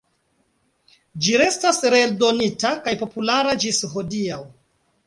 [1.25, 4.43] Ĝi restas reeldonita kaj populara ĝis hodiaŭ.